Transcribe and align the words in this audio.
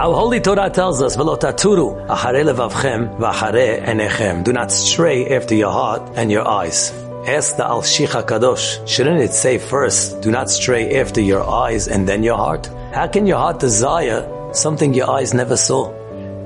Our 0.00 0.14
holy 0.14 0.38
Torah 0.38 0.70
tells 0.70 1.02
us, 1.02 1.16
"V'lo 1.16 1.36
taturu 1.36 2.06
levavchem 2.06 3.18
enechem." 3.18 4.44
Do 4.44 4.52
not 4.52 4.70
stray 4.70 5.26
after 5.26 5.56
your 5.56 5.72
heart 5.72 6.02
and 6.14 6.30
your 6.30 6.46
eyes. 6.46 6.92
Ask 7.26 7.56
the 7.56 7.64
Alshich 7.64 8.14
Kadosh. 8.24 8.78
Shouldn't 8.86 9.20
it 9.20 9.34
say 9.34 9.58
first, 9.58 10.20
do 10.20 10.30
not 10.30 10.50
stray 10.50 11.00
after 11.00 11.20
your 11.20 11.42
eyes 11.42 11.88
and 11.88 12.06
then 12.06 12.22
your 12.22 12.36
heart? 12.36 12.70
How 12.92 13.08
can 13.08 13.26
your 13.26 13.38
heart 13.38 13.58
desire 13.58 14.24
something 14.52 14.94
your 14.94 15.10
eyes 15.10 15.34
never 15.34 15.56
saw? 15.56 15.90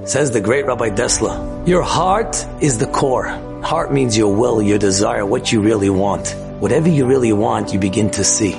Says 0.07 0.31
the 0.31 0.41
great 0.41 0.65
Rabbi 0.65 0.89
Dessler. 0.89 1.37
Your 1.67 1.83
heart 1.83 2.47
is 2.63 2.79
the 2.79 2.87
core. 2.87 3.29
Heart 3.61 3.93
means 3.93 4.17
your 4.17 4.35
will, 4.35 4.63
your 4.63 4.79
desire, 4.79 5.27
what 5.27 5.53
you 5.53 5.61
really 5.61 5.91
want. 5.91 6.35
Whatever 6.59 6.89
you 6.89 7.05
really 7.05 7.35
want, 7.35 7.75
you 7.75 7.79
begin 7.79 8.09
to 8.13 8.25
see. 8.25 8.57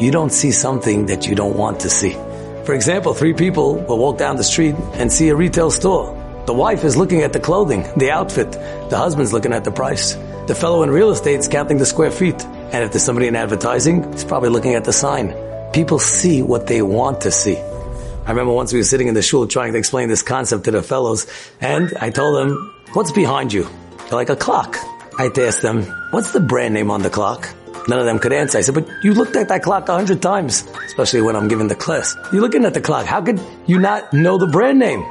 You 0.00 0.10
don't 0.10 0.32
see 0.32 0.50
something 0.50 1.06
that 1.06 1.28
you 1.28 1.36
don't 1.36 1.54
want 1.54 1.78
to 1.86 1.88
see. 1.88 2.16
For 2.64 2.74
example, 2.74 3.12
three 3.12 3.34
people 3.34 3.74
will 3.74 3.98
walk 3.98 4.18
down 4.18 4.36
the 4.36 4.44
street 4.44 4.76
and 4.94 5.12
see 5.12 5.28
a 5.30 5.34
retail 5.34 5.70
store. 5.70 6.16
The 6.46 6.52
wife 6.52 6.84
is 6.84 6.96
looking 6.96 7.22
at 7.22 7.32
the 7.32 7.40
clothing, 7.40 7.84
the 7.96 8.12
outfit. 8.12 8.52
The 8.52 8.96
husband's 8.96 9.32
looking 9.32 9.52
at 9.52 9.64
the 9.64 9.72
price. 9.72 10.14
The 10.46 10.54
fellow 10.54 10.82
in 10.82 10.90
real 10.90 11.10
estate 11.10 11.40
is 11.40 11.48
counting 11.48 11.78
the 11.78 11.86
square 11.86 12.10
feet. 12.10 12.40
And 12.44 12.84
if 12.84 12.92
there's 12.92 13.04
somebody 13.04 13.26
in 13.26 13.34
advertising, 13.34 14.12
he's 14.12 14.24
probably 14.24 14.48
looking 14.48 14.74
at 14.74 14.84
the 14.84 14.92
sign. 14.92 15.34
People 15.72 15.98
see 15.98 16.40
what 16.40 16.68
they 16.68 16.82
want 16.82 17.22
to 17.22 17.32
see. 17.32 17.56
I 17.56 18.30
remember 18.30 18.52
once 18.52 18.72
we 18.72 18.78
were 18.78 18.84
sitting 18.84 19.08
in 19.08 19.14
the 19.14 19.22
shul 19.22 19.48
trying 19.48 19.72
to 19.72 19.78
explain 19.78 20.08
this 20.08 20.22
concept 20.22 20.64
to 20.64 20.70
the 20.70 20.82
fellows, 20.82 21.26
and 21.60 21.92
I 22.00 22.10
told 22.10 22.36
them, 22.36 22.72
what's 22.92 23.10
behind 23.10 23.52
you? 23.52 23.68
They're 23.98 24.12
like 24.12 24.30
a 24.30 24.36
clock. 24.36 24.76
I 25.18 25.30
asked 25.36 25.62
them, 25.62 25.82
what's 26.10 26.32
the 26.32 26.40
brand 26.40 26.74
name 26.74 26.92
on 26.92 27.02
the 27.02 27.10
clock? 27.10 27.48
None 27.88 27.98
of 27.98 28.04
them 28.04 28.18
could 28.18 28.32
answer. 28.32 28.58
I 28.58 28.60
said, 28.60 28.74
but 28.74 28.88
you 29.02 29.14
looked 29.14 29.36
at 29.36 29.48
that 29.48 29.62
clock 29.62 29.88
a 29.88 29.94
hundred 29.94 30.22
times, 30.22 30.66
especially 30.84 31.22
when 31.22 31.36
I'm 31.36 31.48
giving 31.48 31.68
the 31.68 31.74
class. 31.74 32.16
You're 32.32 32.42
looking 32.42 32.64
at 32.64 32.74
the 32.74 32.80
clock. 32.80 33.06
How 33.06 33.20
could 33.20 33.40
you 33.66 33.78
not 33.78 34.12
know 34.12 34.38
the 34.38 34.46
brand 34.46 34.78
name? 34.78 35.02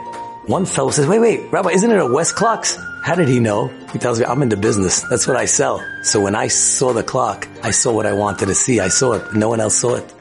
One 0.47 0.65
fellow 0.65 0.89
says, 0.89 1.05
wait, 1.05 1.19
wait, 1.19 1.51
Rabbi, 1.51 1.69
isn't 1.69 1.91
it 1.91 1.97
a 1.97 2.03
Westclox? 2.03 2.77
How 3.03 3.15
did 3.15 3.27
he 3.27 3.39
know? 3.39 3.67
He 3.91 3.99
tells 3.99 4.19
me, 4.19 4.25
I'm 4.25 4.41
in 4.41 4.49
the 4.49 4.57
business. 4.57 5.01
That's 5.01 5.27
what 5.27 5.35
I 5.35 5.45
sell. 5.45 5.83
So 6.03 6.21
when 6.21 6.35
I 6.35 6.47
saw 6.47 6.93
the 6.93 7.03
clock, 7.03 7.47
I 7.61 7.71
saw 7.71 7.93
what 7.93 8.05
I 8.05 8.13
wanted 8.13 8.47
to 8.47 8.55
see. 8.55 8.79
I 8.79 8.87
saw 8.87 9.13
it. 9.13 9.33
No 9.33 9.49
one 9.49 9.59
else 9.59 9.75
saw 9.75 9.95
it. 9.95 10.13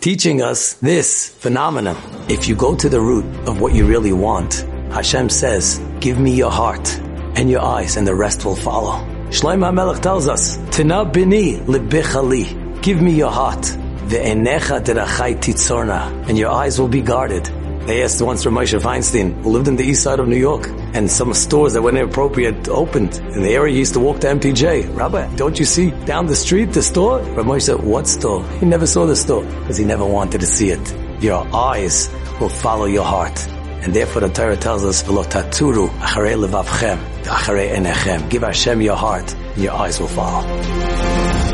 Teaching 0.00 0.40
us 0.42 0.74
this 0.74 1.28
phenomenon. 1.28 1.96
If 2.28 2.48
you 2.48 2.54
go 2.54 2.76
to 2.76 2.88
the 2.88 3.00
root 3.00 3.24
of 3.48 3.60
what 3.60 3.74
you 3.74 3.86
really 3.86 4.12
want, 4.12 4.54
Hashem 4.92 5.28
says, 5.30 5.80
give 6.00 6.18
me 6.18 6.34
your 6.34 6.50
heart 6.50 6.96
and 7.36 7.50
your 7.50 7.60
eyes 7.60 7.96
and 7.96 8.06
the 8.06 8.14
rest 8.14 8.44
will 8.44 8.56
follow. 8.56 9.17
Shlomo 9.30 9.70
HaMelech 9.70 10.00
tells 10.00 10.26
us, 10.26 10.56
Tina 10.70 11.04
bini 11.04 11.58
libichali. 11.58 12.80
Give 12.80 13.02
me 13.02 13.12
your 13.12 13.30
heart. 13.30 13.60
Ve'enecha 13.60 14.80
derachai 14.80 15.36
titzorna. 15.36 16.26
And 16.28 16.38
your 16.38 16.50
eyes 16.50 16.80
will 16.80 16.88
be 16.88 17.02
guarded. 17.02 17.44
They 17.86 18.02
asked 18.02 18.22
once 18.22 18.42
from 18.42 18.54
Moshe 18.54 18.80
Feinstein, 18.80 19.42
who 19.42 19.50
lived 19.50 19.68
in 19.68 19.76
the 19.76 19.84
east 19.84 20.02
side 20.02 20.18
of 20.18 20.28
New 20.28 20.38
York, 20.38 20.68
and 20.94 21.10
some 21.10 21.34
stores 21.34 21.74
that 21.74 21.82
were 21.82 21.90
inappropriate 21.90 22.68
opened. 22.70 23.16
In 23.16 23.42
the 23.42 23.50
area 23.50 23.74
he 23.74 23.80
used 23.80 23.92
to 23.94 24.00
walk 24.00 24.20
to 24.20 24.28
MTJ. 24.28 24.96
Rabbi, 24.96 25.36
don't 25.36 25.58
you 25.58 25.66
see 25.66 25.90
down 26.06 26.26
the 26.26 26.36
street 26.36 26.72
the 26.72 26.82
store? 26.82 27.18
Rabbi 27.20 27.42
Moshe 27.42 27.62
said, 27.62 27.82
what 27.82 28.06
store? 28.06 28.42
He 28.60 28.66
never 28.66 28.86
saw 28.86 29.04
the 29.04 29.16
store, 29.16 29.44
because 29.44 29.76
he 29.76 29.84
never 29.84 30.06
wanted 30.06 30.40
to 30.40 30.46
see 30.46 30.70
it. 30.70 31.22
Your 31.22 31.46
eyes 31.54 32.08
will 32.40 32.48
follow 32.48 32.86
your 32.86 33.04
heart. 33.04 33.46
And 33.82 33.94
therefore 33.94 34.22
the 34.22 34.28
Torah 34.28 34.56
tells 34.56 34.84
us, 34.84 35.02
"V'lo 35.02 35.24
taturu 35.24 35.88
acharei 36.00 36.36
levavchem, 36.36 36.98
acharei 37.24 37.74
enechem." 37.76 38.28
Give 38.28 38.42
Hashem 38.42 38.80
your 38.82 38.96
heart, 38.96 39.34
and 39.54 39.62
your 39.64 39.74
eyes 39.74 40.00
will 40.00 40.08
follow. 40.08 41.47